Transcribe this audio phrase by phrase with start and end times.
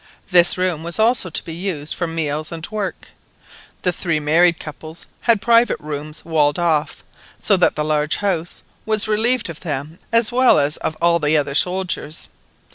[0.31, 3.09] This room was also to be used for meals, and work.
[3.83, 7.03] The three married couples had private rooms walled off,
[7.37, 11.37] so that the large house was relieved of them as well as of all the
[11.37, 12.29] other soldiers.